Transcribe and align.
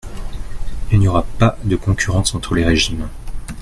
Il 0.91 0.97
n’y 0.97 1.07
aura 1.07 1.21
pas 1.37 1.59
de 1.63 1.75
concurrence 1.75 2.33
entre 2.33 2.55
les 2.55 2.63
régimes. 2.65 3.07